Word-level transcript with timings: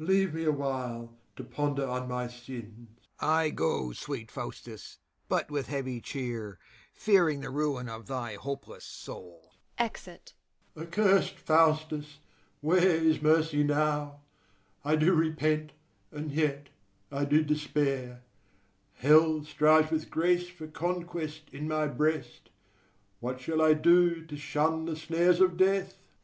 Leave 0.00 0.34
me 0.34 0.42
a 0.42 0.50
while 0.50 1.16
to 1.36 1.44
ponder 1.44 1.86
on 1.86 2.08
my 2.08 2.26
sins. 2.26 2.88
OLD 3.22 3.30
MAN. 3.30 3.30
I 3.30 3.50
go, 3.50 3.92
sweet 3.92 4.32
Faustus; 4.32 4.98
but 5.28 5.48
with 5.48 5.68
heavy 5.68 6.00
cheer, 6.00 6.58
Fearing 6.92 7.40
the 7.40 7.50
ruin 7.50 7.88
of 7.88 8.08
thy 8.08 8.34
hopeless 8.34 8.82
soul. 8.84 9.48
[Exit.] 9.78 10.34
FAUSTUS. 10.74 10.88
Accursed 10.88 11.38
Faustus, 11.38 12.18
where 12.60 12.80
is 12.96 13.22
mercy 13.22 13.62
now? 13.62 14.22
I 14.84 14.96
do 14.96 15.14
repent; 15.14 15.70
and 16.10 16.32
yet 16.32 16.68
I 17.12 17.24
do 17.24 17.44
despair: 17.44 18.22
Hell 18.94 19.44
strives 19.44 19.92
with 19.92 20.10
grace 20.10 20.48
for 20.48 20.66
conquest 20.66 21.42
in 21.52 21.68
my 21.68 21.86
breast: 21.86 22.50
What 23.20 23.38
shall 23.40 23.62
I 23.62 23.74
do 23.74 24.26
to 24.26 24.36
shun 24.36 24.86
the 24.86 24.96
snares 24.96 25.40
of 25.40 25.56
death? 25.56 25.86
MEPHIST. 25.94 25.98